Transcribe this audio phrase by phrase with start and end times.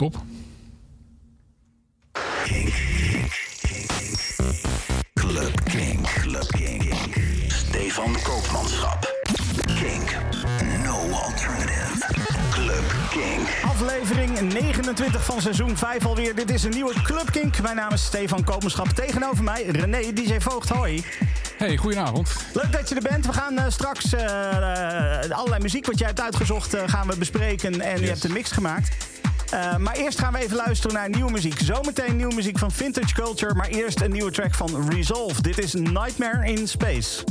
[0.00, 0.14] top.
[5.14, 6.00] Club King.
[6.02, 6.94] Club King.
[7.48, 9.14] Stefan Koopmanschap.
[9.66, 10.16] Kink.
[10.84, 12.06] No alternative.
[12.50, 13.48] Club King.
[13.64, 16.34] Aflevering 29 van seizoen 5 alweer.
[16.34, 17.62] Dit is een nieuwe Club Kink.
[17.62, 18.88] Mijn naam is Stefan Koopmanschap.
[18.88, 20.68] Tegenover mij René, DJ Voogd.
[20.68, 21.04] Hoi.
[21.56, 22.30] Hey, goedenavond.
[22.52, 23.26] Leuk dat je er bent.
[23.26, 27.80] We gaan eh, straks eh, eh, allerlei muziek wat jij hebt uitgezocht gaan we bespreken.
[27.80, 28.88] En je hebt een mix gemaakt.
[29.50, 31.58] Eh, maar eerst gaan we even luisteren naar nieuwe muziek.
[31.58, 33.54] Zometeen nieuwe muziek van Vintage Culture.
[33.54, 35.42] Maar eerst een nieuwe track van Resolve.
[35.42, 37.24] Dit is Nightmare in Space.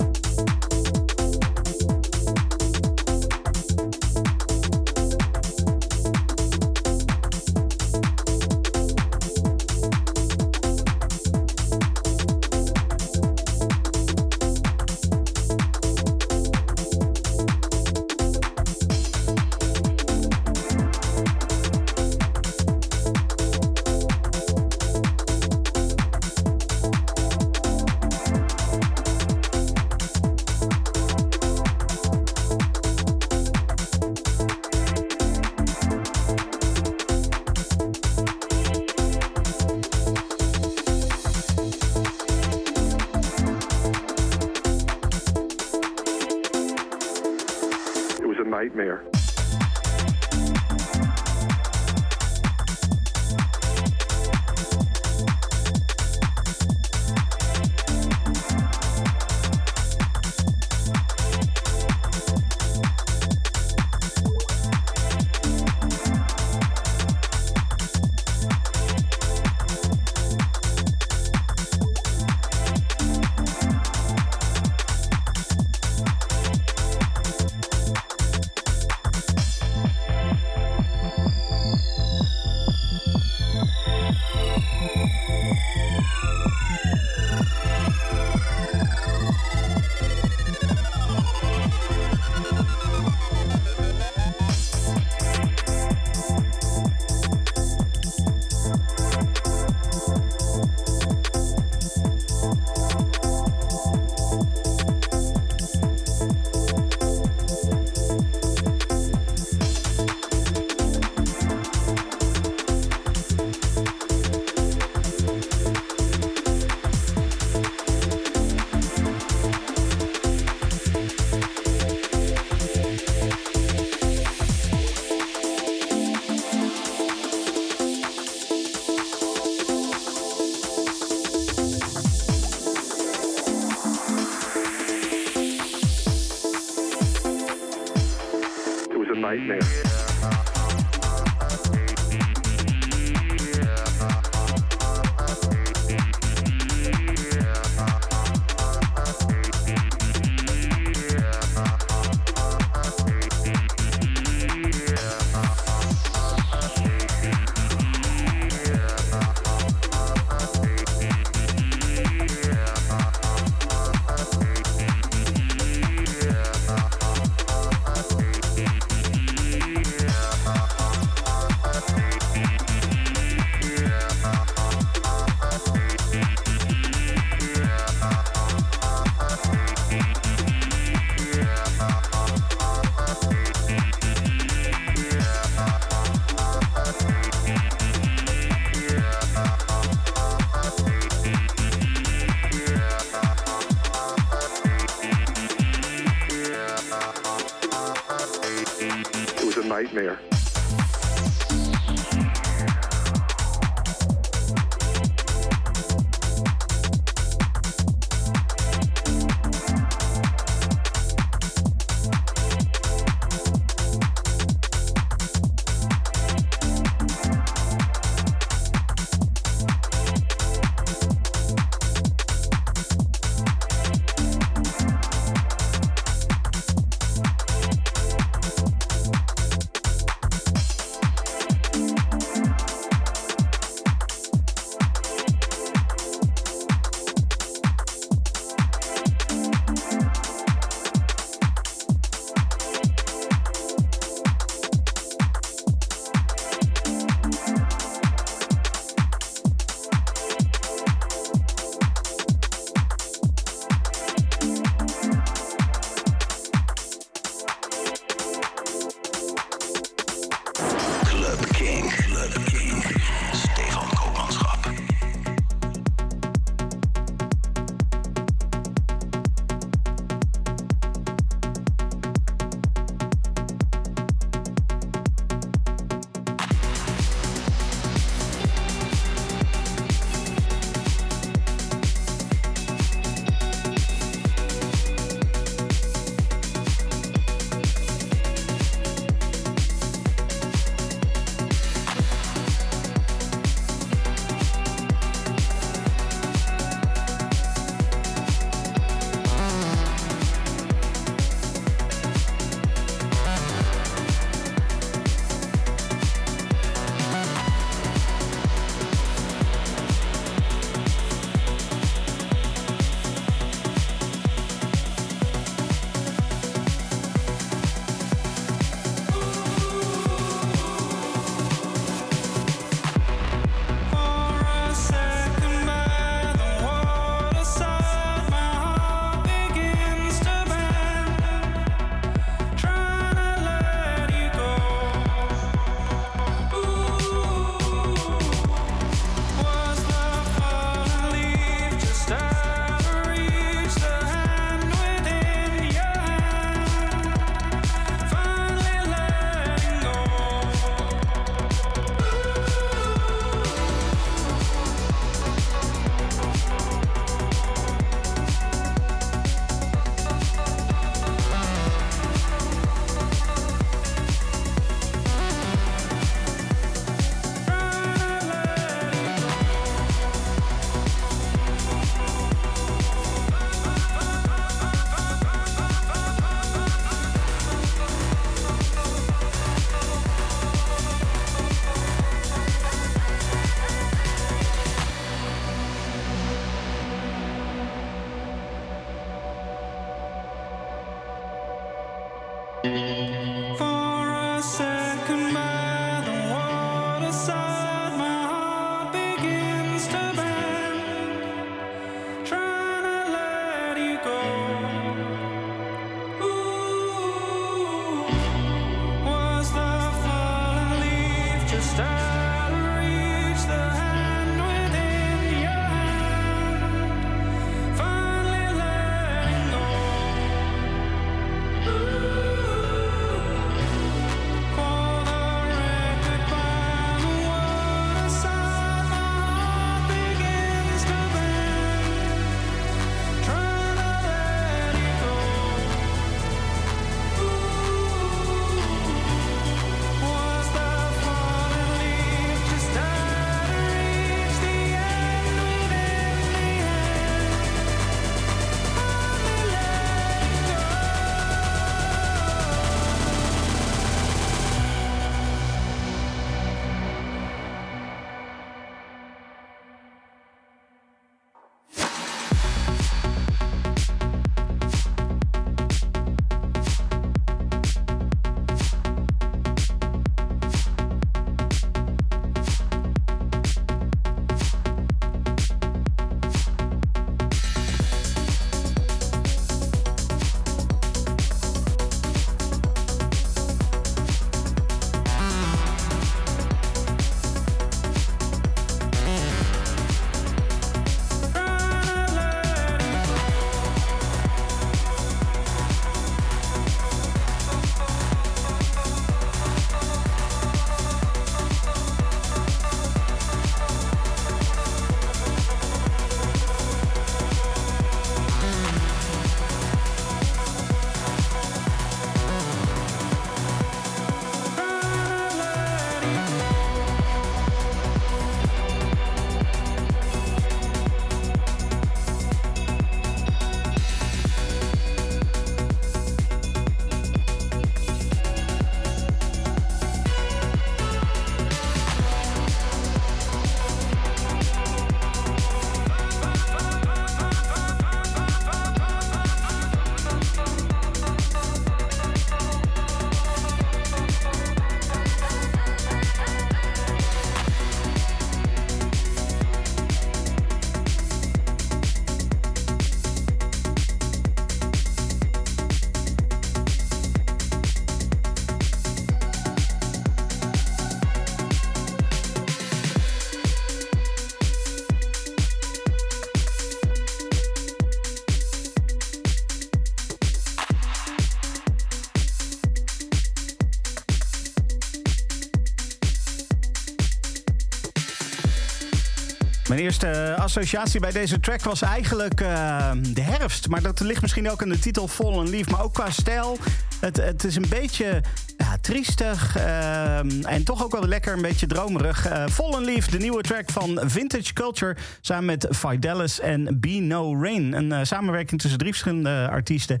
[579.70, 583.68] Mijn eerste eh, associatie bij deze track was eigenlijk eh, de herfst.
[583.68, 585.70] Maar dat ligt misschien ook aan de titel Fallen Leaf.
[585.70, 586.58] Maar ook qua stijl.
[587.00, 588.22] Het, het is een beetje
[588.56, 589.56] ja, triestig.
[589.56, 590.18] eh,
[590.52, 592.26] en toch ook wel lekker een beetje dromerig.
[592.26, 594.96] Eh, Fallen Leaf, de nieuwe track van Vintage Culture.
[595.20, 597.72] Samen met Fidelis en Be No Rain.
[597.72, 600.00] Een samenwerking tussen drie verschillende artiesten.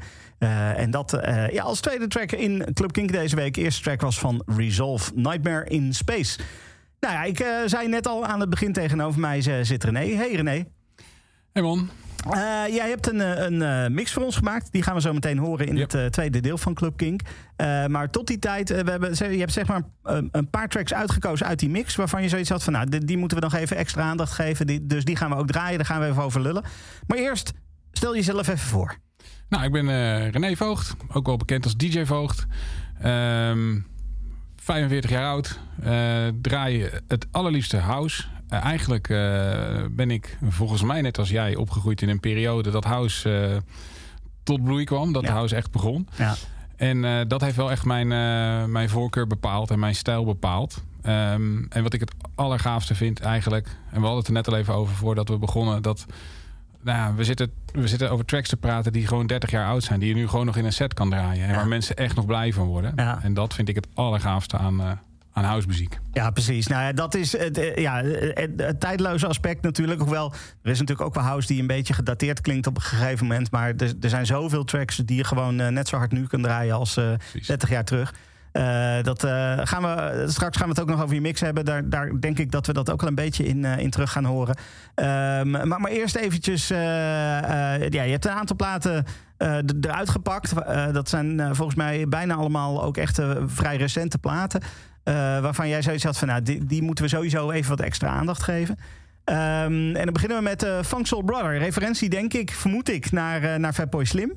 [0.76, 1.18] En dat
[1.50, 3.56] ja, als tweede track in Club Kink deze week.
[3.56, 6.38] Eerste track was van Resolve, Nightmare in Space.
[7.00, 10.14] Nou ja, ik eh, zei net al aan het begin tegenover mij eh, zit René.
[10.14, 10.64] Hey René.
[11.52, 11.90] Hey man,
[12.30, 13.20] Eh, jij hebt een,
[13.60, 14.72] een mix voor ons gemaakt.
[14.72, 17.20] Die gaan we zo meteen horen in het tweede deel van Club Kink.
[17.86, 21.46] Maar tot die tijd, we hebben, je hebt zeg maar een, een paar tracks uitgekozen
[21.46, 21.96] uit die mix...
[21.96, 24.66] waarvan je zoiets had van, nou, die, die moeten we nog even extra aandacht geven.
[24.66, 26.64] Die, dus die gaan we ook draaien, daar gaan we even over lullen.
[27.06, 27.52] Maar eerst,
[27.92, 28.96] stel jezelf even voor.
[29.48, 29.86] nou ik ben
[30.30, 32.46] René Voogd, ook wel bekend als DJ Voogd.
[33.00, 33.76] Ehm
[34.70, 35.92] 45 jaar oud, eh,
[36.40, 38.24] draai het allerliefste house.
[38.48, 39.18] Eh, eigenlijk eh,
[39.90, 43.62] ben ik volgens mij net als jij opgegroeid in een periode dat house
[44.42, 45.12] tot bloei kwam.
[45.12, 45.32] Dat Ja.
[45.32, 46.08] house echt begon.
[46.16, 46.34] Ja.
[46.76, 48.08] En dat heeft wel echt mijn,
[48.72, 50.84] mijn voorkeur bepaald en mijn stijl bepaald.
[51.02, 53.66] Ehm, en wat ik het allergaafste vind eigenlijk...
[53.66, 55.82] en we hadden het er net al even over voordat we begonnen...
[55.82, 56.06] dat
[56.82, 59.82] nou ja, we, zitten, we zitten over tracks te praten die gewoon 30 jaar oud
[59.82, 60.00] zijn...
[60.00, 61.42] die je nu gewoon nog in een set kan draaien...
[61.42, 61.54] en Ja.
[61.54, 62.92] waar mensen echt nog blij van worden.
[62.96, 63.18] Ja.
[63.22, 64.90] En dat vind ik het allergaafste aan, eh
[65.32, 65.98] aan housemuziek.
[66.12, 66.66] Ja, precies.
[66.66, 70.00] Nou ja, dat is het, eh, ja, het, tijdloze aspect natuurlijk.
[70.00, 70.32] Hoewel,
[70.62, 73.50] er is natuurlijk ook wel house die een beetje gedateerd klinkt op een gegeven moment.
[73.50, 76.42] Maar er, er zijn zoveel tracks die je gewoon eh, net zo hard nu kunt
[76.42, 77.46] draaien als eh, Precies.
[77.46, 78.14] 30 jaar terug.
[78.52, 81.64] Eh, dat, eh, gaan we, straks gaan we het ook nog over je mix hebben.
[81.64, 84.12] Daar, daar denk ik dat we dat ook wel een beetje in, eh, in terug
[84.12, 84.56] gaan horen.
[84.94, 86.70] Ehm, maar, maar eerst eventjes...
[86.70, 89.04] eh, eh, ja, je hebt een aantal platen
[89.36, 90.52] eh, eruit gepakt.
[90.52, 94.60] Eh, dat zijn eh, volgens mij bijna allemaal ook echt eh, vrij recente platen.
[95.04, 96.28] eh, waarvan jij zoiets had van...
[96.28, 98.78] Nou, die, die moeten we sowieso even wat extra aandacht geven.
[99.24, 101.58] Ehm, en dan beginnen we met Funk Soul Brother.
[101.58, 104.32] Referentie, denk ik, vermoed ik, naar, eh, naar Fatboy Slim.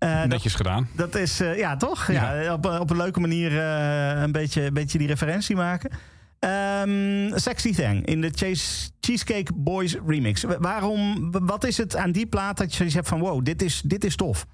[0.00, 0.88] Eh, dat, Netjes gedaan.
[0.96, 2.12] dat is, eh, ja, toch?
[2.12, 2.52] Ja.
[2.52, 5.90] op, op een leuke manier eh, een, beetje, een beetje die referentie maken.
[6.38, 10.42] Ehm, Sexy Thing in de Chase, Cheesecake Boys remix.
[10.42, 13.18] Wa- Waarom, wat is het aan die plaat dat je zoiets hebt van...
[13.20, 14.46] wow, dit is, dit is tof?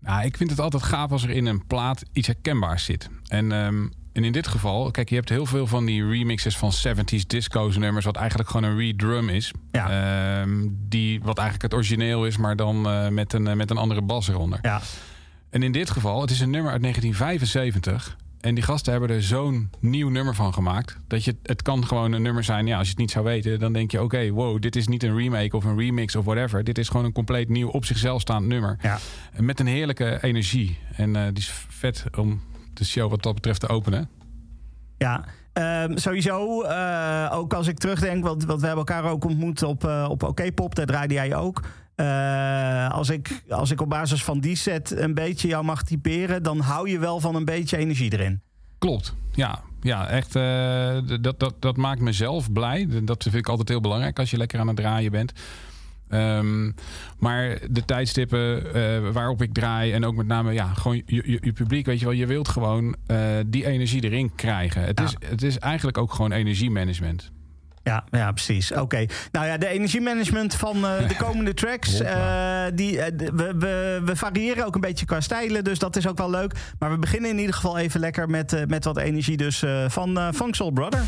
[0.00, 3.08] Nou, ik vind het altijd gaaf als er in een plaat iets herkenbaars zit.
[3.26, 3.86] En, ehm,
[4.16, 7.76] en in dit geval, kijk, je hebt heel veel van die remixes van 70s disco's
[7.76, 9.52] nummers, wat eigenlijk gewoon een redrum is.
[9.72, 10.40] Ja.
[10.40, 13.76] Ehm, die, wat eigenlijk het origineel is, maar dan eh, met, een, eh, met een
[13.76, 14.58] andere bas eronder.
[14.62, 14.80] Ja,
[15.50, 18.16] En in dit geval, het is een nummer uit 1975.
[18.40, 20.98] En die gasten hebben er zo'n nieuw nummer van gemaakt.
[21.08, 22.66] Dat je, het kan gewoon een nummer zijn.
[22.66, 25.02] Ja, als je het niet zou weten, dan denk je: oké, wow, dit is niet
[25.02, 26.64] een remake of een remix of whatever.
[26.64, 28.78] Dit is gewoon een compleet nieuw op zichzelf staand nummer.
[28.82, 28.98] ja.
[29.36, 30.78] Met een heerlijke energie.
[30.96, 32.40] En eh, die is vet om
[32.76, 34.08] de show wat dat betreft te openen.
[34.98, 39.62] Ja, ehm, sowieso, eh, ook als ik terugdenk, want, want we hebben elkaar ook ontmoet
[39.62, 41.62] op, eh, op OK Pop, daar draaide jij ook.
[41.94, 46.42] Eh, als, ik, als ik op basis van die set een beetje jou mag typeren,
[46.42, 48.40] dan hou je wel van een beetje energie erin.
[48.78, 49.14] Klopt.
[49.32, 50.32] Ja, ja echt.
[51.22, 52.88] dat, dat, dat maakt mezelf blij.
[53.02, 55.32] Dat vind ik altijd heel belangrijk als je lekker aan het draaien bent.
[56.08, 56.70] Ehm,
[57.18, 61.38] maar de tijdstippen eh, waarop ik draai en ook met name ja, gewoon je, je,
[61.40, 64.82] je publiek, weet je wel, je wilt gewoon eh, die energie erin krijgen.
[64.82, 65.04] Het, Ja.
[65.04, 67.30] is, het is eigenlijk ook gewoon energiemanagement.
[67.82, 68.72] Ja, ja precies.
[68.72, 69.06] Oké.
[69.32, 71.90] Nou ja, de energiemanagement van eh, de komende tracks.
[72.74, 76.30] die, we, we, we variëren ook een beetje qua stijlen, dus dat is ook wel
[76.30, 76.54] leuk.
[76.78, 80.54] Maar we beginnen in ieder geval even lekker met, met wat energie dus van Funk
[80.54, 81.00] Soul Brother.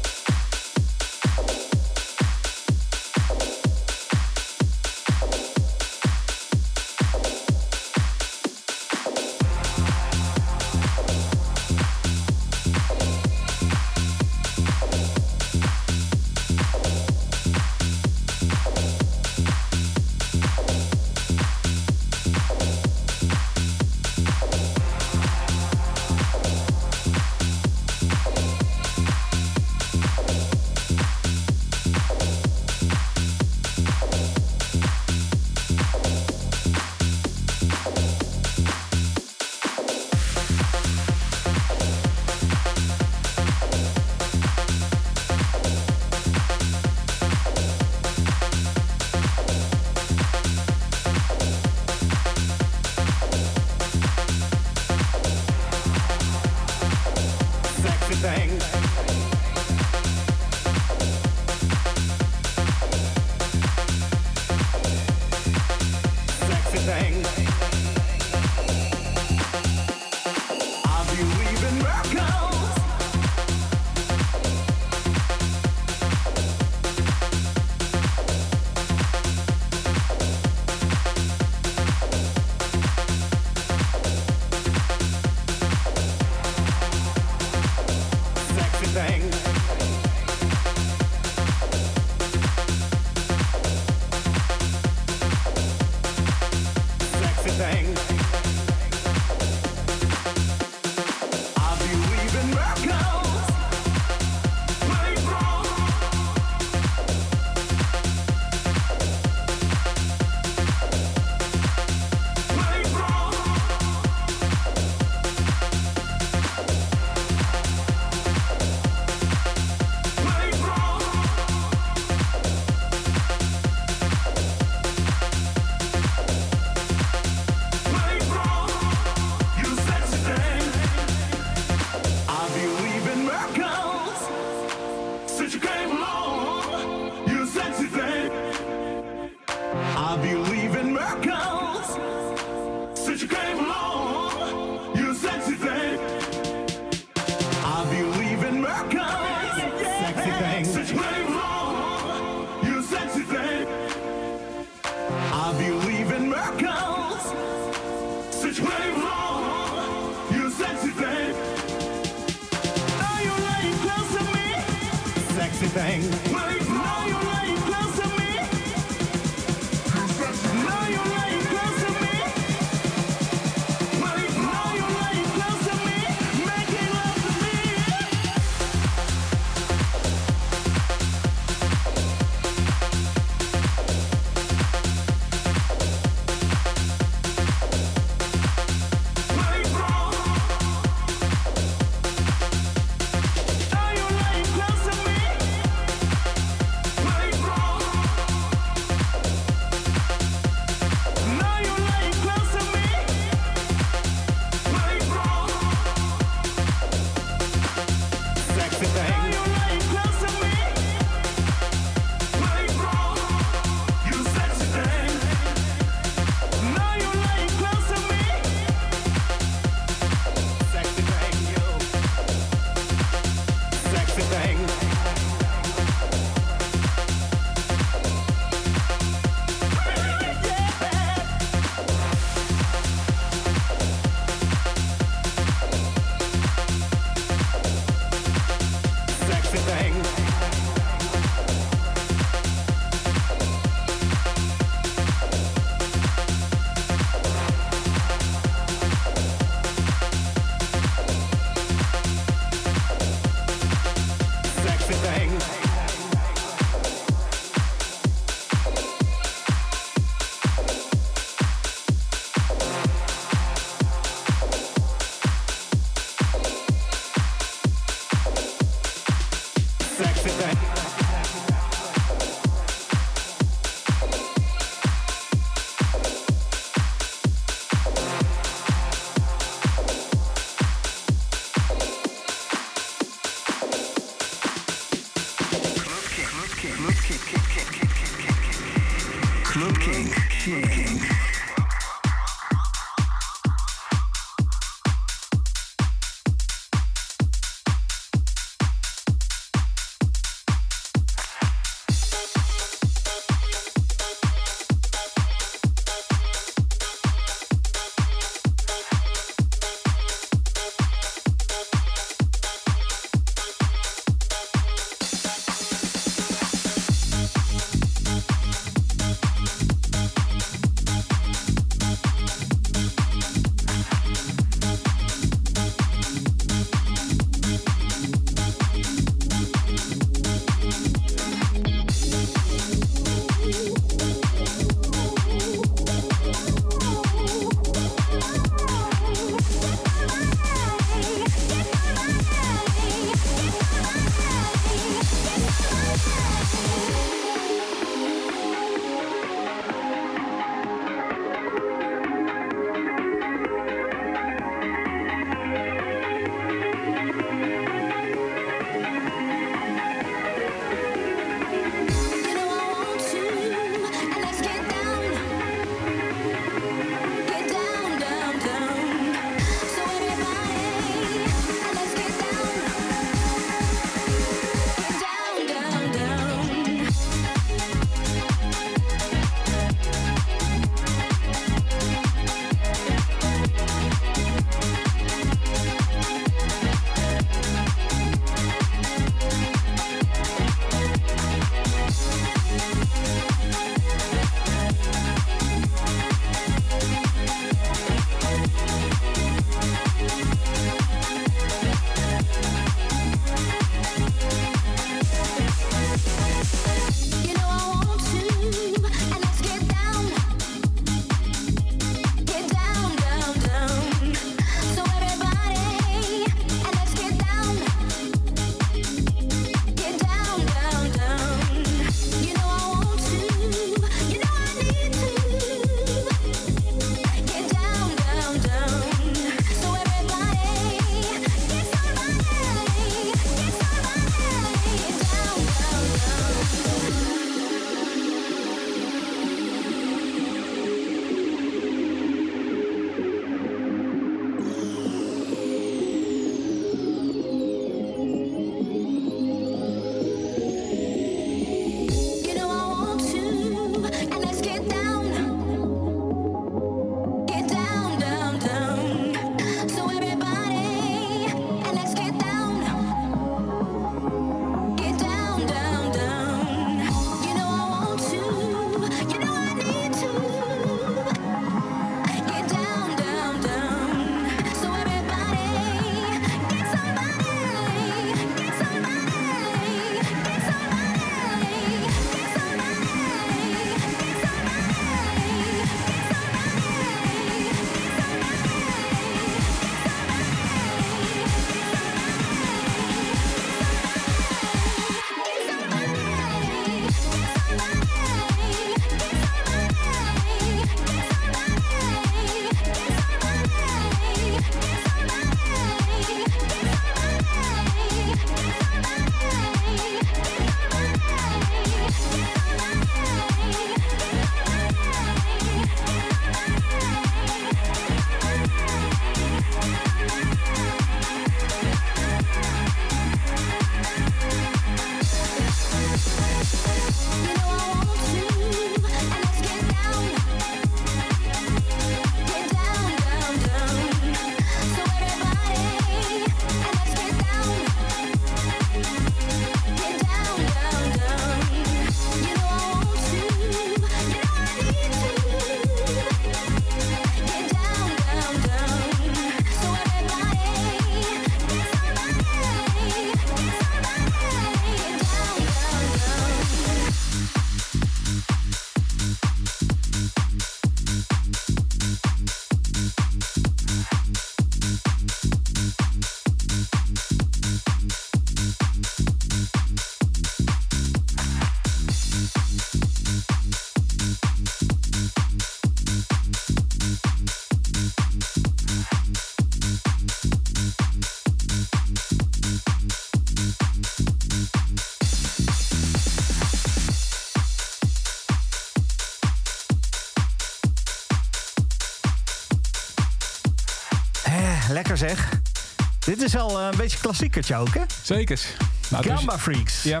[596.22, 597.80] Dit is al eh, een beetje klassiekertje ook, hè?
[598.02, 598.40] Zeker.
[598.88, 599.82] Nou, Gamba Freaks.
[599.82, 600.00] Ja,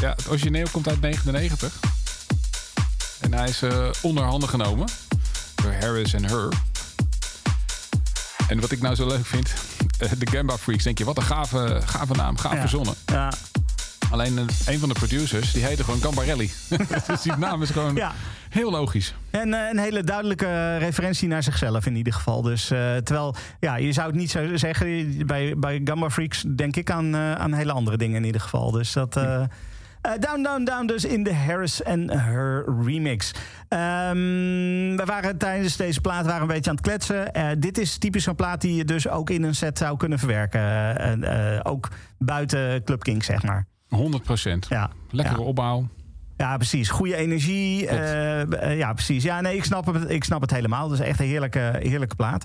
[0.00, 1.72] ja, het origineel komt uit 99.
[3.20, 4.88] En hij is eh onder handen genomen
[5.54, 6.48] door Harris en Her.
[8.48, 9.52] En wat ik nou zo leuk vind,
[9.98, 12.60] eh, de Gamba Freaks, denk je, wat een gave, gave naam, gaaf Ja.
[12.60, 12.94] verzonnen.
[13.06, 13.32] Ja.
[14.10, 16.52] Alleen een van de producers, die heette gewoon Gambarelli.
[17.06, 18.14] dus die naam is gewoon Ja.
[18.48, 19.14] heel logisch.
[19.40, 22.42] En eh, een hele duidelijke referentie naar zichzelf in ieder geval.
[22.42, 25.16] Dus eh, terwijl, ja, je zou het niet zo zeggen.
[25.26, 28.70] Bij, bij Gamba Freaks denk ik aan, eh, aan hele andere dingen in ieder geval.
[28.70, 29.12] Dus dat.
[30.20, 33.32] down, down, down, dus in de Harris and Her remix.
[33.68, 34.16] Ehm,
[34.96, 37.32] we waren tijdens deze plaat waren een beetje aan het kletsen.
[37.32, 40.18] Eh, dit is typisch zo'n plaat die je dus ook in een set zou kunnen
[40.18, 40.60] verwerken.
[40.98, 43.66] En, ook buiten Club King, zeg maar.
[43.88, 44.66] 100 procent.
[44.68, 45.44] Ja, Lekkere ja.
[45.44, 45.88] opbouw.
[46.40, 46.88] Ja, precies.
[46.90, 47.86] Goede energie.
[47.86, 49.22] Eh, eh, ja, precies.
[49.22, 50.92] Ja, nee, ik snap het, ik snap het helemaal.
[50.92, 52.44] Is echt een heerlijke, heerlijke plaat.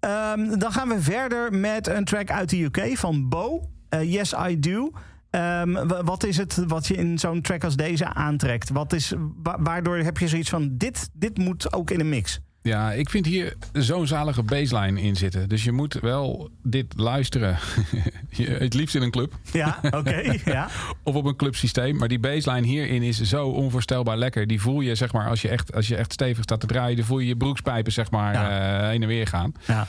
[0.00, 3.70] Ehm, dan gaan we verder met een track uit de UK van Bo.
[3.88, 4.90] Eh, yes, I Do.
[5.30, 8.70] Ehm, wa- wat is het wat je in zo'n track als deze aantrekt?
[8.70, 12.40] Wat is, wa- waardoor heb je zoiets van: dit, dit moet ook in een mix?
[12.62, 15.48] Ja, ik vind hier zo'n zalige baseline in zitten.
[15.48, 17.58] Dus je moet wel dit luisteren.
[18.30, 19.34] Je- het liefst in een club.
[19.52, 20.34] Ja, oké.
[20.44, 20.68] ja.
[21.02, 21.96] Of op een clubsysteem.
[21.96, 24.46] Maar die baseline hierin is zo onvoorstelbaar lekker.
[24.46, 26.96] Die voel je, zeg maar, als je echt, als je echt stevig staat te draaien...
[26.96, 28.80] dan voel je je broekspijpen, zeg maar, Ja.
[28.82, 29.52] eh, heen en weer gaan.
[29.66, 29.86] ja.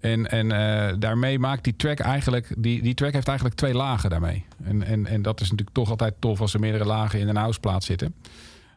[0.00, 2.54] En, en eh, daarmee maakt die track eigenlijk...
[2.58, 4.44] Die, die track heeft eigenlijk twee lagen daarmee.
[4.64, 6.40] En, en, en dat is natuurlijk toch altijd tof...
[6.40, 8.14] als er meerdere lagen in een houseplaat zitten.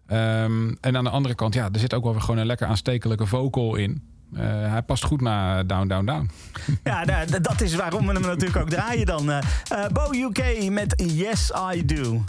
[0.08, 2.68] Ehm, en aan de andere kant, ja, er zit ook wel weer gewoon een lekker
[2.68, 4.12] aanstekelijke vocal in.
[4.34, 6.30] Eh, hij past goed naar Down, Down, Down.
[6.84, 9.32] Ja, da- dat is waarom we hem natuurlijk ook draaien dan.
[9.32, 9.38] eh
[9.70, 12.24] Eh, Bo UK met Yes, I Do.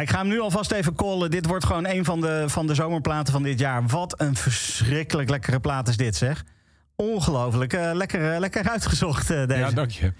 [0.00, 1.30] Ja, ik ga hem nu alvast even callen.
[1.30, 3.86] Dit wordt gewoon een van de, van de zomerplaten van dit jaar.
[3.86, 6.44] Wat een verschrikkelijk lekkere plaat is dit, zeg.
[6.96, 7.72] Ongelooflijk.
[7.72, 9.60] eh, lekker, eh, lekker uitgezocht, eh, deze.
[9.60, 10.12] Ja, dank je.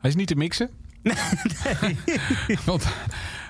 [0.00, 0.70] Hij is niet te mixen.
[2.64, 2.86] Want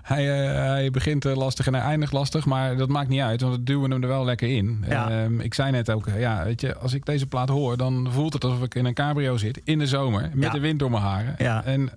[0.03, 2.45] hij, hij begint lastig en hij eindigt lastig.
[2.45, 4.85] Maar dat maakt niet uit, want we duwen hem er wel lekker in.
[4.89, 5.11] Ja.
[5.11, 7.77] Ehm, ik zei net ook, ja, weet je, als ik deze plaat hoor...
[7.77, 10.31] dan voelt het alsof ik in een cabrio zit, in de zomer...
[10.33, 10.51] met Ja.
[10.51, 11.35] de wind door mijn haren.
[11.39, 11.65] Ja.
[11.65, 11.91] En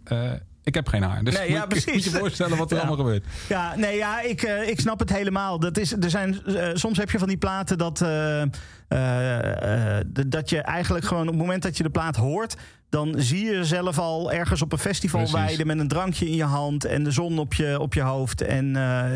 [0.68, 1.24] ik heb geen haar.
[1.24, 1.93] Dus Nee, moet, ja, je- precies.
[1.93, 2.84] moet je voorstellen wat er Ja.
[2.84, 3.26] allemaal gebeurt.
[3.49, 5.59] Ja, nee, ja, ik, eh, ik snap het helemaal.
[5.59, 8.43] Dat is, er zijn, eh, soms heb je van die platen dat, eh,
[10.28, 12.55] dat je eigenlijk gewoon op het moment dat je de plaat hoort,
[12.89, 15.39] dan zie je jezelf al ergens op een festival Precies.
[15.39, 18.41] weiden met een drankje in je hand en de zon op je, op je hoofd.
[18.41, 18.65] En,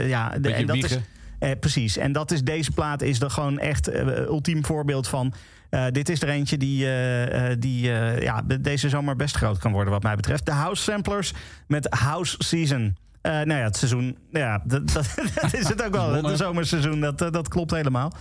[0.08, 1.06] ja, de, en dat is, wiegen.
[1.40, 1.98] eh, precies.
[1.98, 3.94] En dat is deze plaat is er gewoon echt
[4.28, 5.34] ultiem voorbeeld van.
[5.72, 7.82] Eh, dit is er eentje die, eh, eh, die
[8.22, 10.46] ja, deze zomer best groot kan worden, wat mij betreft.
[10.46, 11.34] De House Samplers
[11.68, 12.98] met House Season.
[13.22, 14.18] Nou ja, het seizoen.
[14.32, 16.24] Ja, dat, dat, dat is het ook wel.
[16.24, 18.14] Het zomerseizoen, dat, dat klopt helemaal.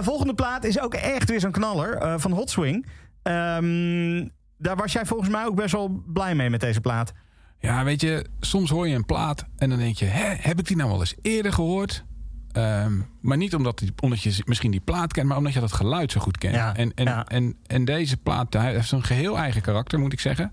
[0.00, 2.86] Volgende plaat is ook echt weer zo'n knaller van Hot Swing.
[3.22, 4.28] Ehm,
[4.58, 7.12] daar was jij volgens mij ook best wel blij mee met deze plaat.
[7.58, 10.04] Ja, weet je, soms hoor je een plaat en dan denk je...
[10.04, 12.04] Hè, heb ik die nou wel eens eerder gehoord?
[12.52, 15.26] Ehm, maar niet omdat, die, omdat je misschien die plaat kent...
[15.26, 16.54] maar omdat je dat geluid zo goed kent.
[16.54, 17.26] Ja, en, en, ja.
[17.26, 20.52] en, en deze plaat hij heeft zo'n geheel eigen karakter, moet ik zeggen.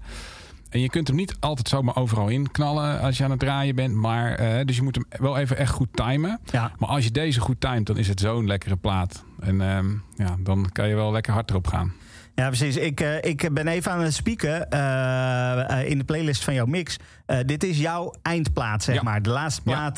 [0.70, 3.76] En je kunt hem niet altijd zomaar overal in knallen als je aan het draaien
[3.76, 3.96] bent.
[3.96, 6.40] Maar, eh, dus je moet hem wel even echt goed timen.
[6.52, 6.72] Ja.
[6.78, 9.24] Maar als je deze goed timet, dan is het zo'n lekkere plaat.
[9.40, 11.94] En ehm, ja, dan kan je wel lekker hard erop gaan.
[12.36, 12.76] Ja, precies.
[12.78, 16.66] Ik, eh, ik ben even aan het spieken eh, eh, in de playlist van jouw
[16.66, 16.98] mix.
[17.46, 19.02] Dit is jouw eindplaat, zeg Ja.
[19.04, 19.22] maar.
[19.22, 19.98] De laatste plaat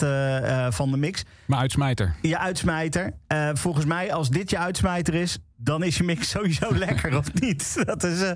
[0.75, 1.23] van de mix.
[1.45, 2.15] Maar uitsmijter.
[2.21, 3.13] Je uitsmijter.
[3.53, 7.73] Volgens mij, als dit je uitsmijter is, dan is je mix sowieso lekker, of niet?
[7.85, 8.33] Dat is,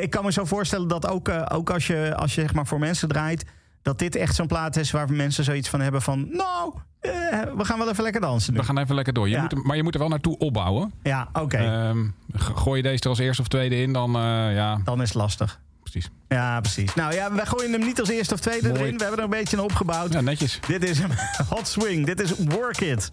[0.00, 2.78] ik kan me zo voorstellen dat ook, ook als je, als je zeg maar, voor
[2.78, 3.44] mensen draait,
[3.86, 7.12] dat dit echt zo'n plaat is waar mensen zoiets van hebben van, nou, eh,
[7.56, 8.58] we gaan wel even lekker dansen nu.
[8.58, 9.28] We gaan even lekker door.
[9.28, 9.40] Je Ja.
[9.42, 10.92] moet maar je moet er wel naartoe opbouwen.
[11.02, 11.56] Ja, oké.
[11.56, 12.04] Ehm,
[12.38, 15.08] g- gooi je deze er als eerste of tweede in, dan eh, ja, dan is
[15.08, 15.60] het lastig.
[15.82, 16.10] precies.
[16.28, 16.94] Ja, precies.
[16.94, 18.80] Nou ja, wij gooien hem niet als eerste of tweede Mooi.
[18.80, 18.96] erin.
[18.96, 20.12] We hebben er een beetje in opgebouwd.
[20.12, 20.58] Ja, netjes.
[20.66, 21.10] Dit is hem.
[21.48, 22.06] Hot Swing.
[22.06, 23.10] Dit is Work It.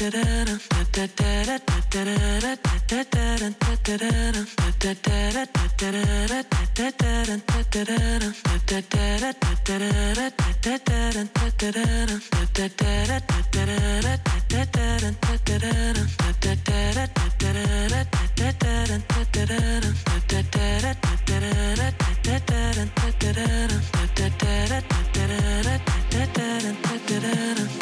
[0.00, 0.69] da da da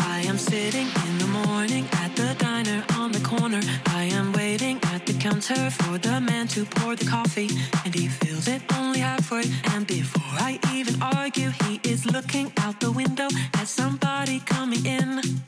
[0.01, 3.61] I am sitting in the morning at the diner on the corner.
[3.87, 7.49] I am waiting at the counter for the man to pour the coffee,
[7.85, 9.45] and he fills it only halfway.
[9.73, 15.48] And before I even argue, he is looking out the window at somebody coming in.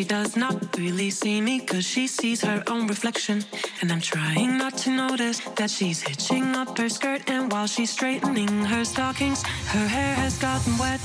[0.00, 3.44] She does not really see me because she sees her own reflection.
[3.82, 7.28] And I'm trying not to notice that she's hitching up her skirt.
[7.28, 9.42] And while she's straightening her stockings,
[9.74, 11.00] her hair has gotten wet.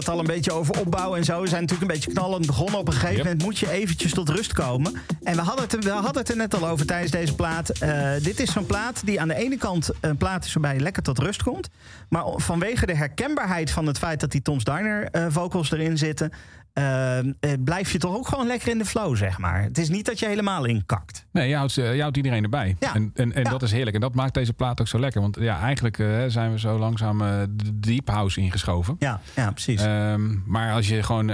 [0.00, 1.40] Het al een beetje over opbouw en zo.
[1.40, 2.78] We zijn natuurlijk een beetje knallend begonnen.
[2.80, 3.24] Op een gegeven Yep.
[3.24, 4.92] moment moet je eventjes tot rust komen.
[5.30, 7.68] En we hadden het, er- we hadden het er net al over tijdens deze plaat.
[7.70, 10.80] Eh, dit is zo'n plaat die aan de ene kant een plaat is waarbij je
[10.80, 11.68] lekker tot rust komt.
[12.08, 16.30] Maar vanwege de herkenbaarheid van het feit dat die Tom's Diner eh, vocals erin zitten...
[16.72, 17.18] eh,
[17.64, 19.62] blijf je toch ook gewoon lekker in de flow, zeg maar.
[19.62, 21.26] Het is niet dat je helemaal inkakt.
[21.32, 22.76] Nee, je houdt, je houdt iedereen erbij.
[22.80, 22.94] Ja.
[22.94, 23.50] En, en, en Ja.
[23.50, 23.94] dat is heerlijk.
[23.94, 25.20] En dat maakt deze plaat ook zo lekker.
[25.20, 27.18] Want ja, eigenlijk zijn we zo langzaam
[27.50, 28.96] de deep house ingeschoven.
[28.98, 29.82] Ja, ja precies.
[29.82, 31.28] Ehm, maar als je gewoon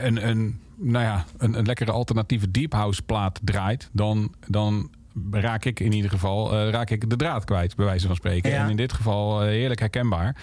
[0.00, 4.90] een, een, nou ja, een, een lekkere alternatieve deep house plaat draait, dan, dan
[5.30, 8.50] raak ik in ieder geval eh, raak ik de draad kwijt, bij wijze van spreken.
[8.50, 8.64] Ja.
[8.64, 10.36] En in dit geval eh, heerlijk herkenbaar.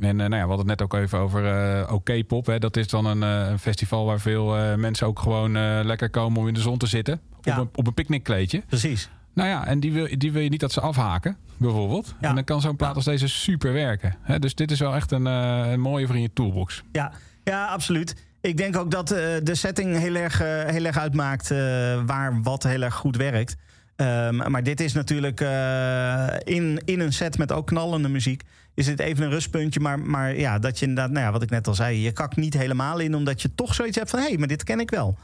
[0.00, 2.46] En eh, nou ja, we hadden het net ook even over eh OK Pop.
[2.46, 2.58] Hè.
[2.58, 5.52] Dat is dan een, festival waar veel mensen ook gewoon
[5.84, 7.20] lekker komen om in de zon te zitten.
[7.36, 7.58] Op, Ja.
[7.58, 8.62] een, op een picknickkleedje.
[8.66, 9.10] precies.
[9.32, 12.14] Nou ja, en die wil, die wil je niet dat ze afhaken, bijvoorbeeld.
[12.20, 12.28] Ja.
[12.28, 14.16] En dan kan zo'n plaat als deze super werken.
[14.20, 16.82] Hè, dus dit is wel echt een, een mooie voor in je toolbox.
[16.92, 17.12] Ja,
[17.44, 18.23] ja absoluut.
[18.44, 21.58] Ik denk ook dat eh, de setting heel erg, eh, heel erg uitmaakt eh,
[22.06, 23.56] waar wat heel erg goed werkt.
[23.96, 25.40] Ehm, maar dit is natuurlijk
[26.44, 28.42] in, in een set met ook knallende muziek.
[28.74, 29.80] Is dit even een rustpuntje.
[29.80, 32.36] Maar, maar ja, dat je inderdaad, nou ja, wat ik net al zei, je kakt
[32.36, 34.90] niet helemaal in, omdat je toch zoiets hebt van hé, hey, maar dit ken ik
[34.90, 35.18] wel.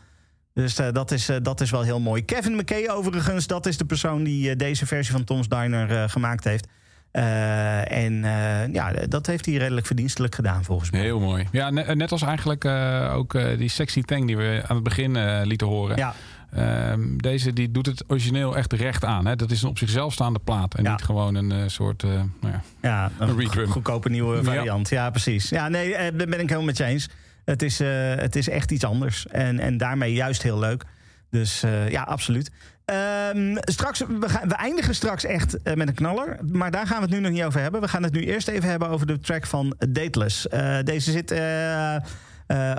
[0.54, 2.24] Dus dat, is, dat is wel heel mooi.
[2.24, 6.66] Kevin McKay, overigens, dat is de persoon die deze versie van Tom's Diner gemaakt heeft.
[7.10, 11.00] Eh, en eh, ja, dat heeft hij redelijk verdienstelijk gedaan, volgens mij.
[11.00, 11.46] Heel mooi.
[11.52, 14.84] Ja, ne- net als eigenlijk eh, ook eh, die sexy thing die we aan het
[14.84, 15.96] begin eh, lieten horen.
[15.96, 16.14] Ja,
[16.54, 19.26] Ehm, deze die doet het origineel echt recht aan.
[19.26, 19.36] Hè?
[19.36, 20.74] Dat is een op zichzelf staande plaat.
[20.74, 20.90] En Ja.
[20.90, 22.02] niet gewoon een eh, soort...
[22.02, 22.62] eh, nou ja.
[22.82, 24.88] Ja, een goedkope nieuwe variant.
[24.88, 25.48] Ja, precies.
[25.48, 27.08] Ja, nee, eh, daar ben ik helemaal met je eens.
[27.44, 29.26] Het is, eh, het is echt iets anders.
[29.26, 30.84] En, en daarmee juist heel leuk.
[31.30, 32.50] Dus eh, ja, absoluut.
[32.90, 36.38] Ehm, straks, we, gaan, we eindigen straks echt eh, met een knaller.
[36.52, 37.80] Maar daar gaan we het nu nog niet over hebben.
[37.80, 40.48] We gaan het nu eerst even hebben over de track van Dateless.
[40.48, 41.96] Eh, deze zit eh,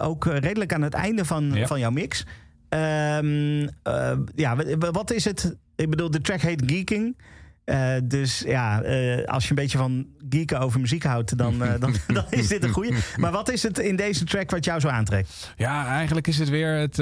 [0.01, 1.67] ook redelijk aan het einde van, Ja.
[1.67, 2.25] van jouw mix.
[2.69, 4.55] Ehm, eh, ja,
[4.91, 5.55] wat is het?
[5.75, 7.17] Ik bedoel, de track heet Geeking.
[7.63, 11.79] Eh, dus ja, eh, als je een beetje van geeken over muziek houdt, dan, eh,
[11.79, 12.93] dan, dan is dit een goeie.
[13.17, 15.53] Maar wat is het in deze track wat jou zo aantrekt?
[15.57, 16.95] ja, eigenlijk is het weer het...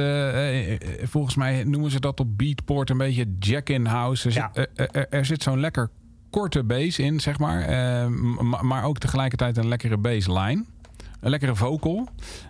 [1.10, 4.28] volgens mij noemen ze dat op Beatport een beetje jack-in house.
[4.28, 4.86] Er zit, Ja.
[5.10, 5.90] er, zit zo'n lekker
[6.30, 7.60] korte bass in, zeg maar.
[8.62, 10.66] Maar ook tegelijkertijd een lekkere bassline.
[11.22, 12.08] Een lekkere vocal.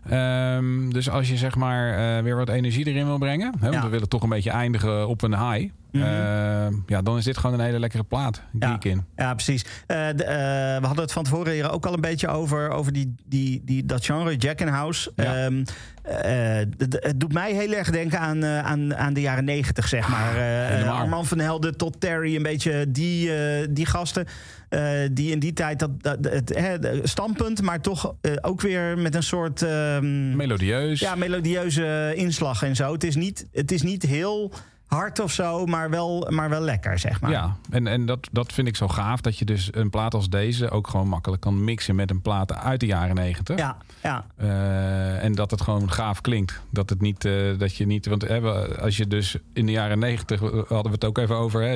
[0.09, 3.53] Ehm, dus als je zeg maar eh, weer wat energie erin wil brengen.
[3.53, 3.81] Hè, want Ja.
[3.81, 5.69] we willen toch een beetje eindigen op een high.
[5.91, 6.03] Mhm.
[6.03, 8.41] Ehm, ja, dan is dit gewoon een hele lekkere plaat.
[8.59, 8.77] Ja.
[8.81, 9.05] In.
[9.15, 9.65] Ja, precies.
[9.87, 10.35] Eh, de, eh,
[10.79, 13.85] we hadden het van tevoren hier ook al een beetje over, over die, die, die,
[13.85, 15.11] dat genre, Jack in House.
[15.15, 15.35] Ja.
[15.45, 15.63] Ehm,
[16.03, 20.33] eh, het doet mij heel erg denken aan, aan, aan de jaren negentig, zeg maar.
[20.35, 20.97] Helemaal.
[20.97, 23.31] Armand van Helden tot Terry, een beetje die,
[23.73, 24.27] die gasten.
[24.69, 29.15] Eh, die in die tijd dat, dat het standpunt, maar toch eh, ook weer met
[29.15, 29.61] een soort.
[29.61, 30.99] ehm, Melodieus.
[30.99, 32.91] ja, melodieuze inslag en zo.
[32.93, 34.51] Het is niet, het is niet heel
[34.85, 37.31] hard of zo, maar wel, maar wel lekker, zeg maar.
[37.31, 39.21] Ja, en, en dat, dat vind ik zo gaaf.
[39.21, 42.53] Dat je dus een plaat als deze ook gewoon makkelijk kan mixen met een plaat
[42.53, 43.57] uit de jaren negentig.
[43.57, 44.25] Ja, ja.
[44.37, 46.61] Eh, en dat het gewoon gaaf klinkt.
[46.71, 47.21] Dat het niet,
[47.57, 48.05] dat je niet.
[48.05, 51.35] Want hè, we- als je dus in de jaren negentig hadden we het ook even
[51.35, 51.75] over, hè,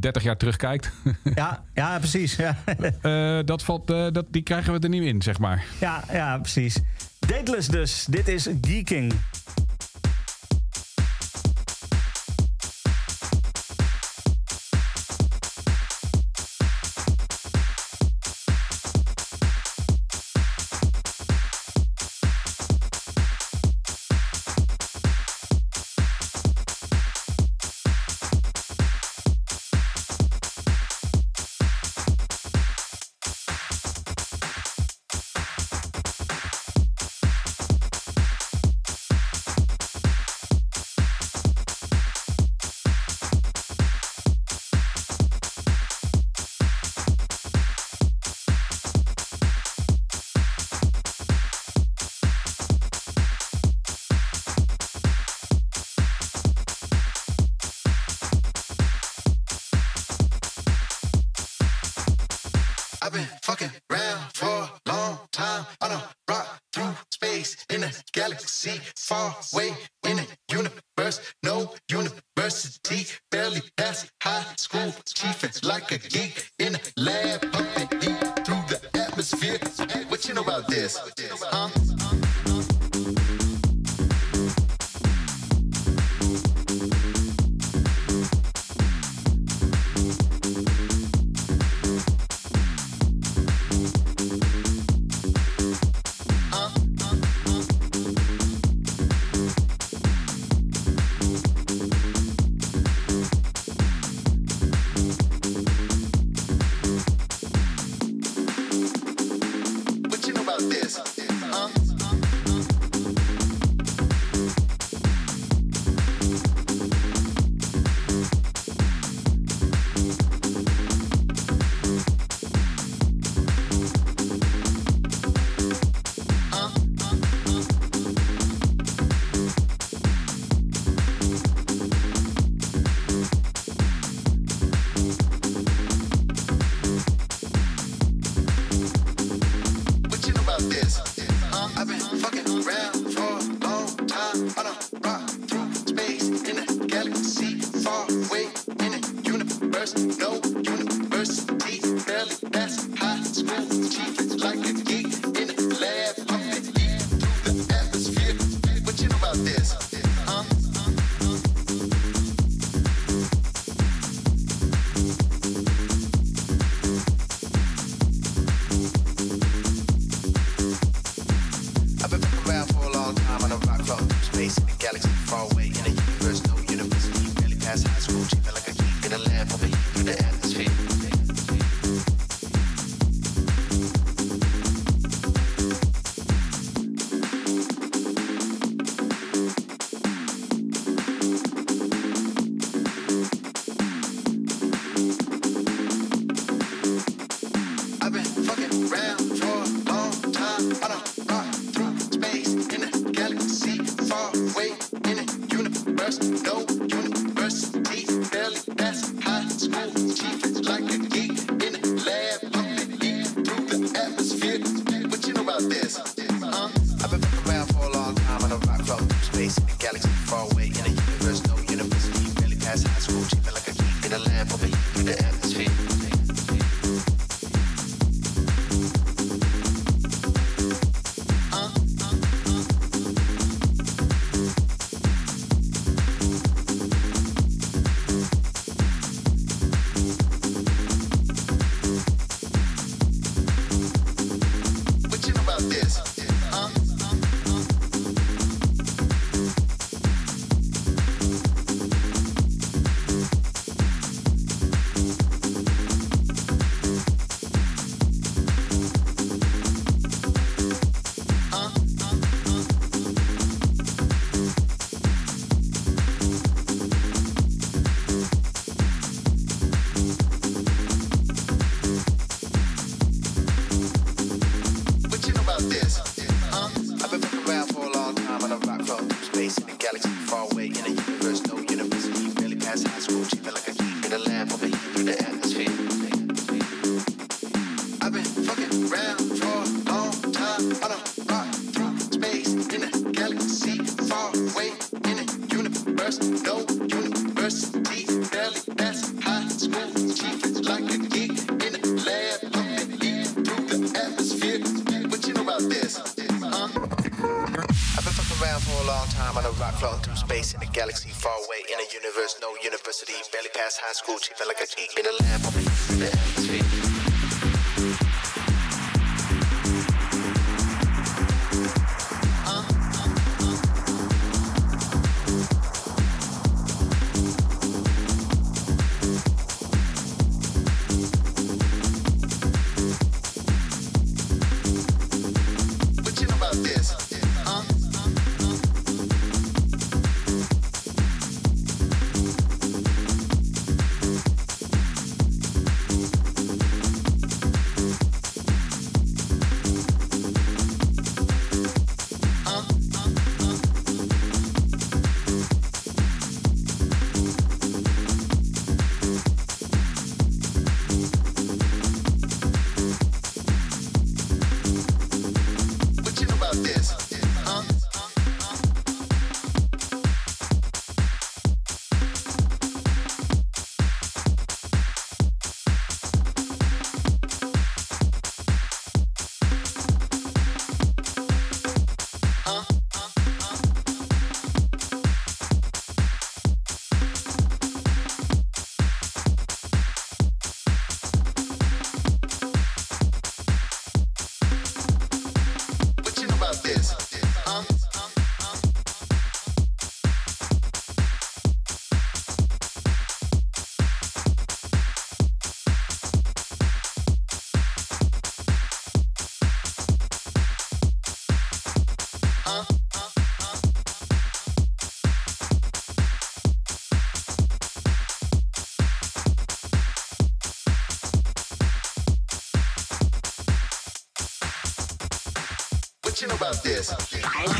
[0.00, 0.90] 30 jaar terugkijkt.
[1.34, 2.36] Ja, ja precies.
[2.36, 2.56] Ja.
[3.02, 5.64] Eh, dat valt, eh, dat, die krijgen we er niet in, zeg maar.
[5.80, 6.78] ja, ja, precies.
[7.18, 8.04] Dateless dus.
[8.04, 9.12] Dit is Geeking.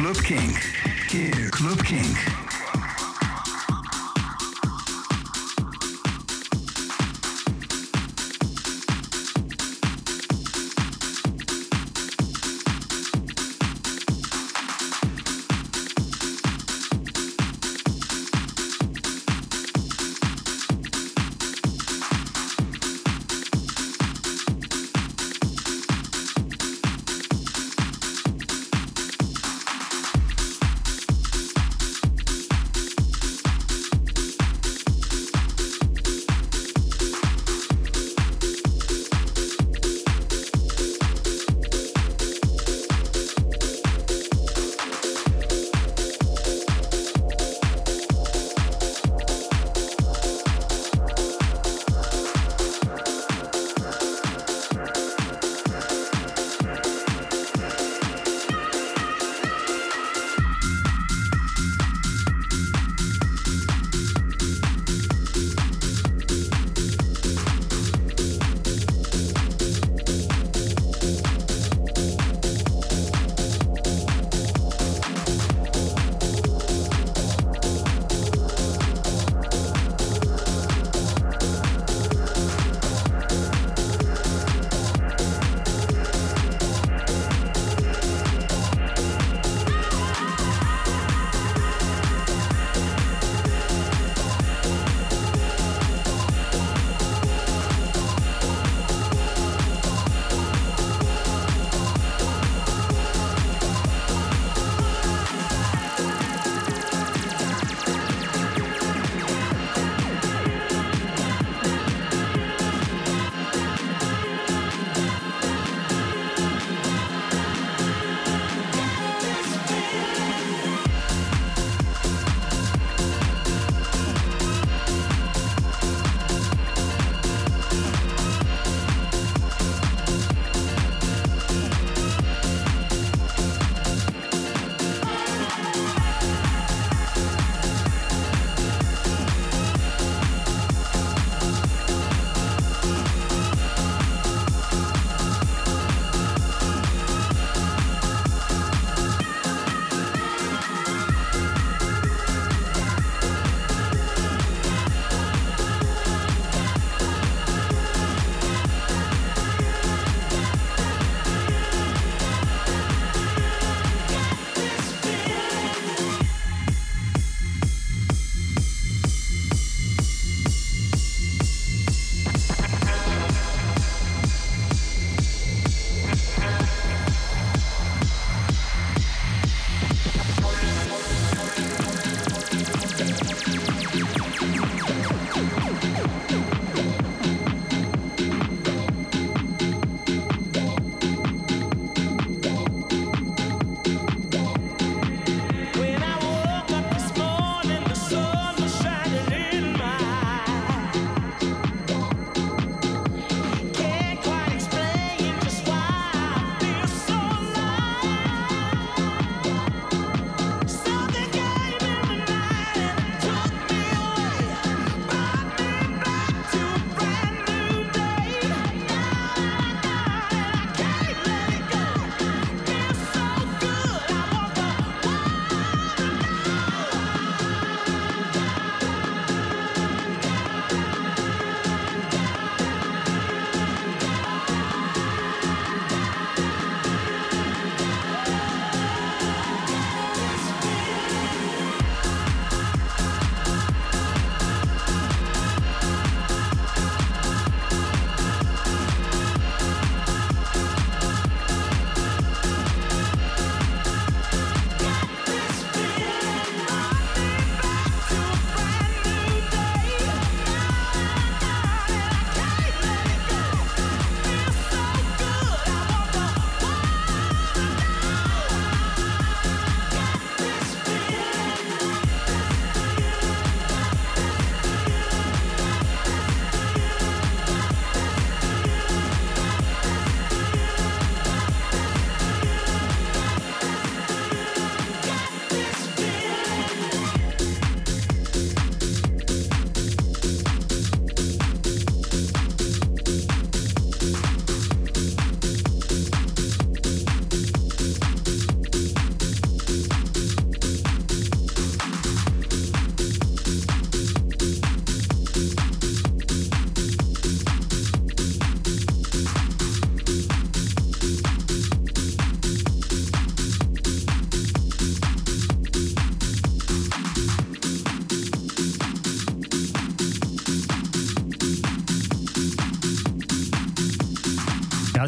[0.09, 1.51] Club King.
[1.51, 2.38] Club King.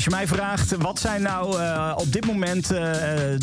[0.01, 2.80] Als je mij vraagt, wat zijn nou eh, op dit moment eh,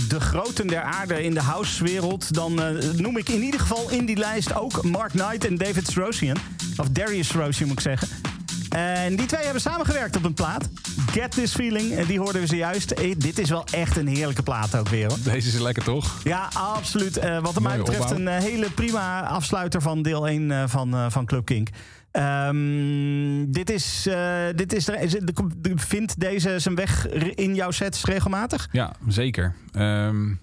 [0.08, 2.34] de groten der aarde in de housewereld...
[2.34, 5.88] dan eh, noem ik in ieder geval in die lijst ook Mark Knight en David
[5.88, 6.38] Strosian.
[6.78, 8.08] Of Darius Strosian moet ik zeggen.
[8.70, 10.68] En die twee hebben samengewerkt op een plaat.
[11.12, 12.91] Get This Feeling, en die hoorden we zojuist.
[12.91, 15.18] Eh, dit is wel echt een heerlijke plaat ook weer hoor.
[15.24, 16.20] Deze is lekker, toch?
[16.24, 17.18] Ja, absoluut.
[17.18, 18.18] Eh, wat mij betreft opbouw.
[18.18, 21.70] een eh, hele prima afsluiter van deel 1 eh, van, van Club Kink.
[22.12, 24.10] Ehm, dit is,
[24.55, 24.89] dit is,
[25.76, 28.68] vindt deze zijn weg in jouw sets regelmatig?
[28.72, 29.55] Ja, zeker.
[29.72, 30.34] Ehm,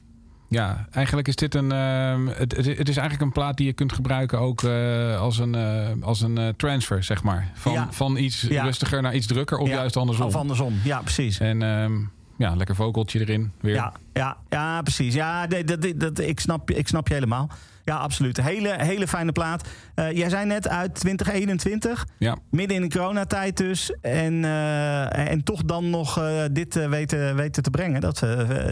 [0.55, 1.73] ja, eigenlijk is dit een.
[1.73, 5.55] ehm, het, het, is eigenlijk een plaat die je kunt gebruiken ook eh, als een,
[5.55, 7.51] eh, als een eh, transfer, zeg maar.
[7.55, 7.89] Van, Ja.
[7.91, 8.65] van iets Ja.
[8.65, 10.27] rustiger naar iets drukker, of Ja, juist andersom.
[10.27, 11.39] Of andersom, ja precies.
[11.39, 11.93] En ehm,
[12.37, 13.75] ja, lekker vogeltje erin weer.
[13.75, 15.15] Ja, ja, ja, precies.
[15.15, 17.51] Ja, dat, dat, dat, ik, snap, ik snap je helemaal.
[17.85, 18.43] Ja, absoluut.
[18.43, 19.69] Hele, hele fijne plaat.
[19.95, 22.07] Eh, jij zei net uit 2021.
[22.19, 22.37] Ja.
[22.51, 23.93] Midden in de coronatijd dus.
[24.01, 28.01] En, eh, en toch dan nog eh, dit weten, weten te brengen.
[28.01, 28.23] Dat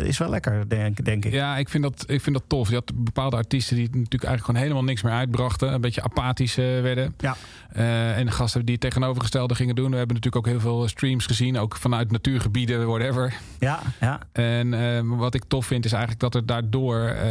[0.03, 1.33] is wel lekker, denk, denk ik.
[1.33, 2.69] Ja, ik vind, dat, ik vind dat tof.
[2.69, 5.73] Je had bepaalde artiesten die natuurlijk eigenlijk gewoon helemaal niks meer uitbrachten.
[5.73, 7.15] Een beetje apathisch werden.
[7.19, 7.37] Ja.
[7.73, 9.91] Eh, en de gasten die het tegenovergestelde gingen doen.
[9.91, 11.59] We hebben natuurlijk ook heel veel streams gezien.
[11.59, 13.35] Ook vanuit natuurgebieden, whatever.
[13.59, 14.21] Ja, ja.
[14.33, 17.31] En eh, wat ik tof vind is eigenlijk dat er daardoor eh,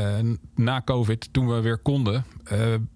[0.55, 2.25] na COVID, toen we weer konden,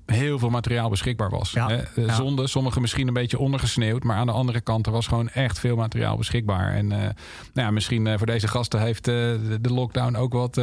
[0.05, 1.51] heel veel materiaal beschikbaar was.
[1.51, 1.79] Ja.
[2.07, 5.59] Zonde, sommige misschien een beetje ondergesneeuwd, maar aan de andere kant er was gewoon echt
[5.59, 6.73] veel materiaal beschikbaar.
[6.73, 7.13] En nou
[7.53, 10.61] ja, misschien voor deze gasten heeft de, de lockdown ook wat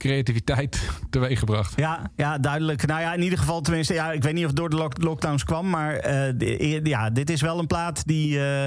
[0.00, 0.80] creativiteit
[1.10, 1.72] teweeggebracht.
[1.76, 2.86] Ja, ja, duidelijk.
[2.86, 5.02] Nou ja, in ieder geval, tenminste, ja, ik weet niet of het door de lock-
[5.02, 8.64] lockdowns kwam, maar eh, de- ja, dit is wel een plaat die, eh,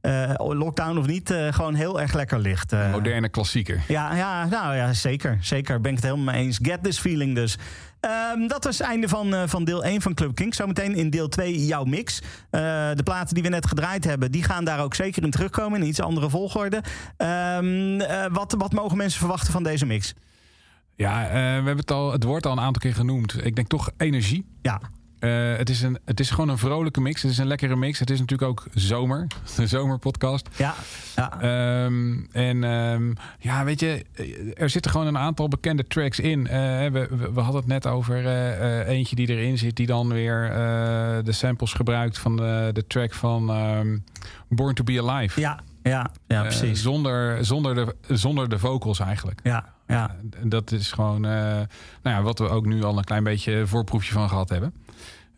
[0.00, 2.72] eh, lockdown of niet, eh, gewoon heel erg lekker ligt.
[2.72, 2.90] eh.
[2.92, 3.82] Moderne klassieker.
[3.88, 5.38] Ja, ja, nou ja, zeker.
[5.40, 6.58] Zeker, ben ik het helemaal mee eens.
[6.62, 7.58] Get this feeling dus.
[8.00, 10.54] Ehm, dat was het einde van, eh, van deel 1 van Club Kink.
[10.54, 12.22] Zometeen in deel 2 jouw mix.
[12.50, 12.60] Eh,
[12.94, 15.80] de platen die we net gedraaid hebben, die gaan daar ook zeker in terugkomen.
[15.82, 16.82] In iets andere volgorde.
[17.16, 20.14] Ehm, eh, wat, wat mogen mensen verwachten van deze mix?
[20.96, 23.46] Ja, eh, we hebben het al, het wordt al een aantal keer genoemd.
[23.46, 24.46] Ik denk toch energie.
[24.62, 24.80] Ja.
[25.18, 27.22] Eh, het, is een, het is gewoon een vrolijke mix.
[27.22, 27.98] Het is een lekkere mix.
[27.98, 29.26] Het is natuurlijk ook zomer.
[29.56, 30.48] De zomerpodcast.
[30.56, 30.74] Ja.
[31.16, 31.40] ja.
[31.40, 34.04] Ehm, en ehm, ja, weet je,
[34.54, 36.46] er zitten gewoon een aantal bekende tracks in.
[36.46, 38.26] Eh, we, we, hadden het net over
[38.86, 40.48] eentje die erin zit, die dan weer
[41.24, 43.98] de samples gebruikt van de, de track van ehm,
[44.48, 45.40] Born to Be Alive.
[45.40, 46.82] Ja, ja, ja Eh, precies.
[46.82, 49.40] zonder, zonder, de, zonder de vocals eigenlijk.
[49.42, 50.16] Ja, ja.
[50.40, 51.30] En dat is gewoon eh,
[52.02, 54.74] nou ja, wat we ook nu al een klein beetje voorproefje van gehad hebben.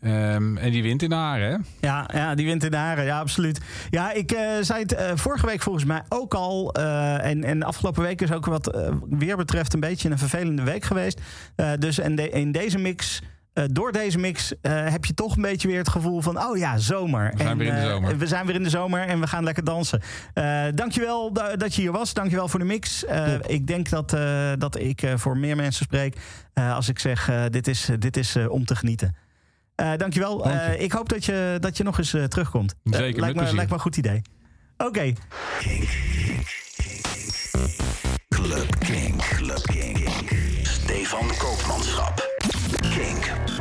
[0.01, 1.87] Ehm, en die wint in de haren, hè?
[1.87, 3.05] Ja, ja, die wint in de haren.
[3.05, 3.59] Ja, absoluut.
[3.89, 6.73] Ja, ik eh, zei het eh, vorige week volgens mij ook al.
[6.73, 10.17] eh, en, en de afgelopen week is ook wat eh, weer betreft een beetje een
[10.17, 11.21] vervelende week geweest.
[11.55, 13.21] Eh, dus de, in deze mix.
[13.57, 16.37] Eh, door deze mix eh, heb je toch een beetje weer het gevoel van...
[16.43, 17.31] oh ja, zomer.
[17.31, 18.17] We zijn En, weer in de eh, zomer.
[18.17, 20.01] we zijn weer in de zomer en we gaan lekker dansen.
[20.33, 22.13] Eh dankjewel da- dat je hier was.
[22.13, 23.05] Dankjewel voor de mix.
[23.05, 26.17] Eh, ik denk dat, eh, dat ik eh, voor meer mensen spreek...
[26.53, 29.15] eh, als ik zeg, dit is, dit is om te genieten.
[29.75, 30.37] Eh dankjewel.
[30.37, 30.59] Dank je.
[30.59, 32.75] Eh, ik hoop dat je, dat je nog eens terugkomt.
[32.83, 33.55] Zeker, lijkt, me, plezier.
[33.55, 34.21] lijkt me een goed idee.
[34.77, 35.13] Oké.
[38.29, 39.21] Club Kink.
[39.21, 39.61] Club.
[40.63, 42.26] Stefan Koopmanschap.
[42.67, 43.56] Kink.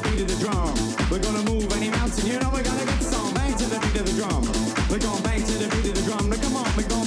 [0.00, 0.74] the beat of the drum.
[1.10, 3.32] We're gonna move any mountain, you know we're gonna get some.
[3.34, 4.42] Bang to the beat of the drum.
[4.90, 5.22] We're gonna.
[5.22, 6.28] bang to the beat of the drum.
[6.28, 7.05] Now come on, we're going.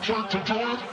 [0.00, 0.89] What's it gonna take to do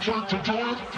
[0.00, 0.06] it?
[0.06, 0.97] What's it gonna take to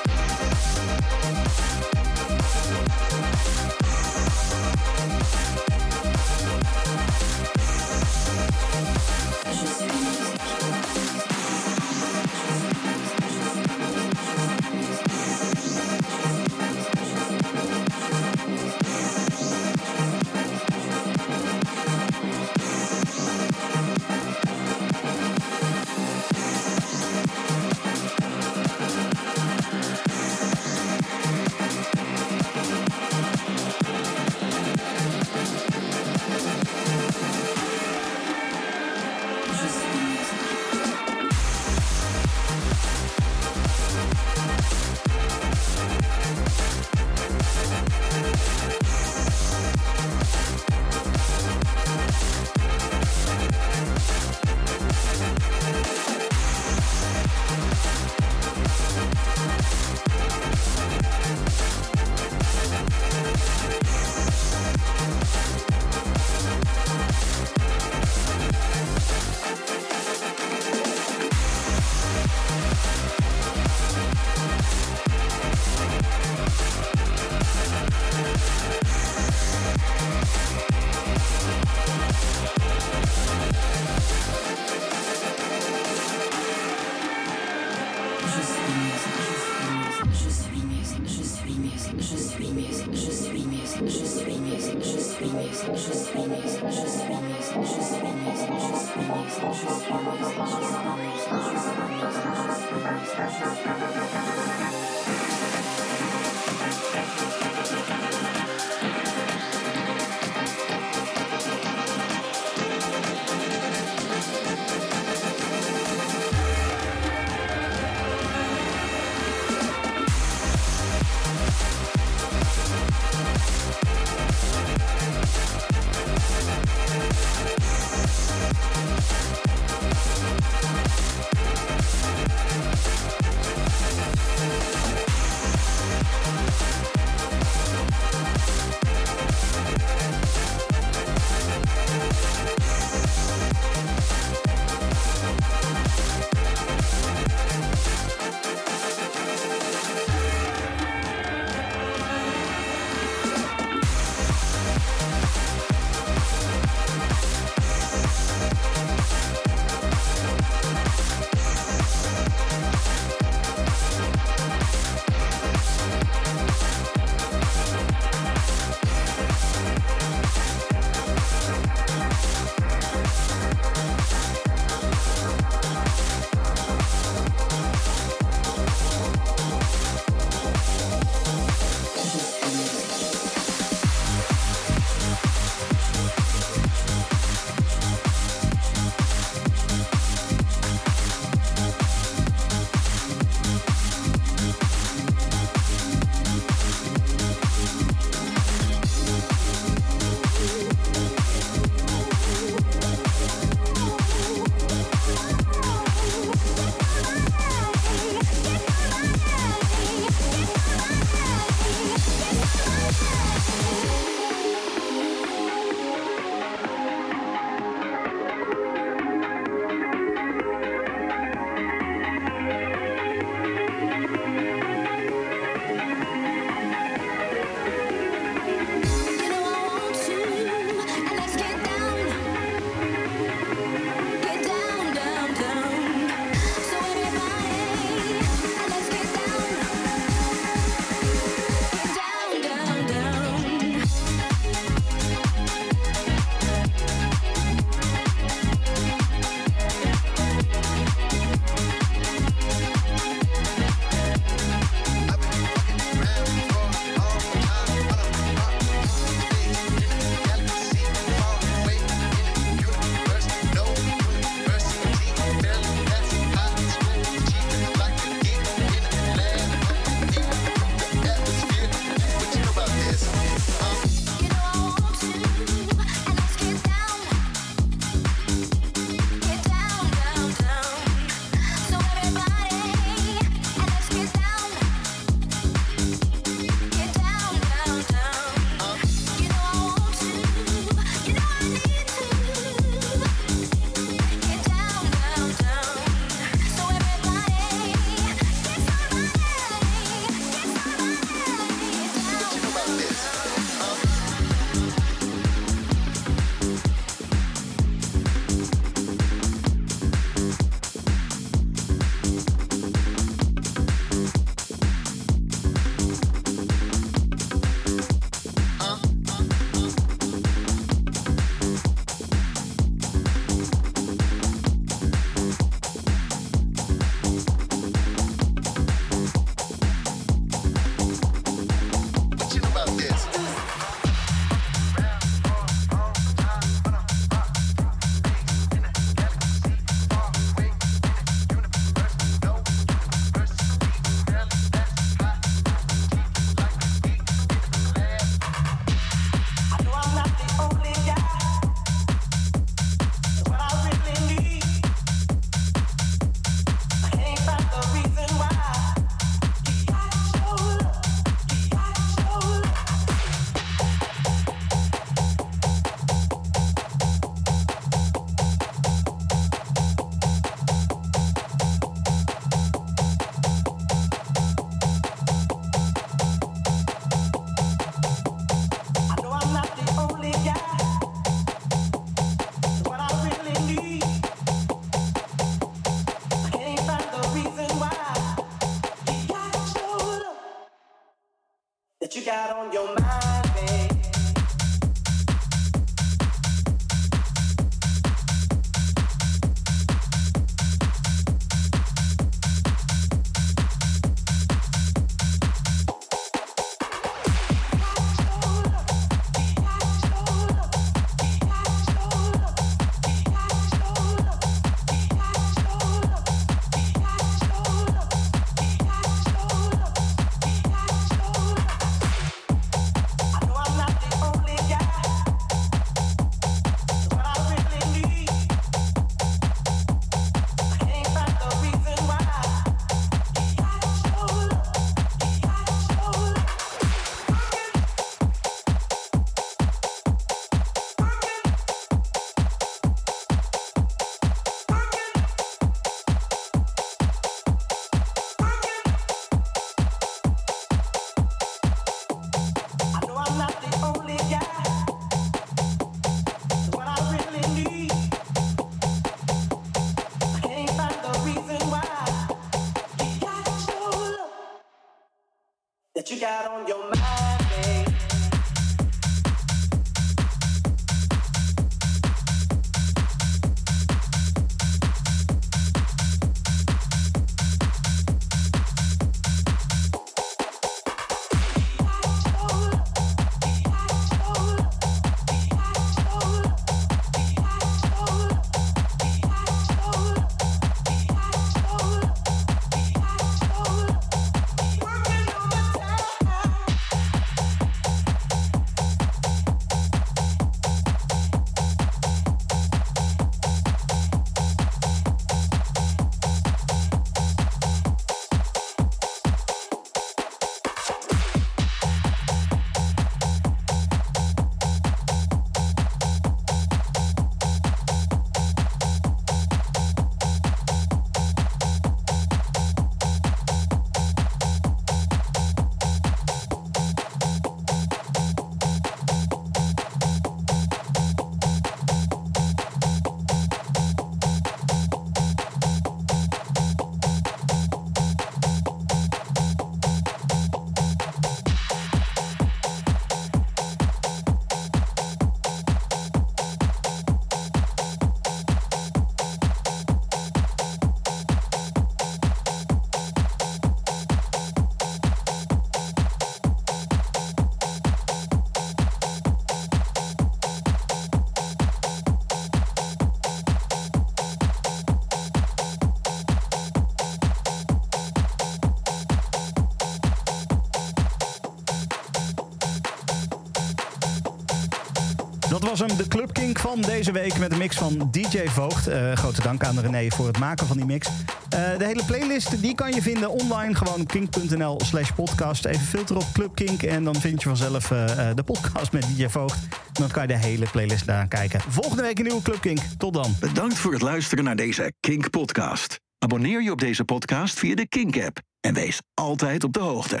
[575.58, 578.66] was hem, de Club Kink van deze week met een mix van DJ Voogd.
[578.66, 580.86] Eh, grote dank aan René voor het maken van die mix.
[581.28, 585.44] Eh, de hele playlist die kan je vinden online, gewoon kink.nl slash podcast.
[585.44, 589.08] Even filter op Club Kink en dan vind je vanzelf eh, de podcast met DJ
[589.08, 589.38] Voogd.
[589.72, 591.40] Dan kan je de hele playlist daar kijken.
[591.40, 592.60] Volgende week een nieuwe Club Kink.
[592.78, 593.16] Tot dan.
[593.20, 595.80] Bedankt voor het luisteren naar deze Kink podcast.
[595.98, 600.00] Abonneer je op deze podcast via de Kink app en wees altijd op de hoogte.